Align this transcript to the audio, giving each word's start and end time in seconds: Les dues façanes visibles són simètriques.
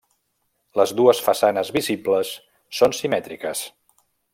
Les 0.79 0.93
dues 1.01 1.21
façanes 1.27 1.71
visibles 1.77 2.35
són 2.79 2.99
simètriques. 3.03 3.67